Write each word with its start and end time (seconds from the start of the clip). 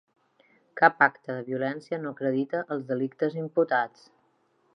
Cap 0.79 1.03
acte 1.07 1.35
de 1.39 1.43
violència 1.51 2.01
no 2.05 2.15
acredita 2.17 2.63
els 2.77 2.89
delictes 2.93 3.39
imputats. 3.43 4.11